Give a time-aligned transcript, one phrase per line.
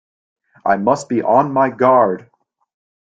[0.65, 2.27] I must be on my guard!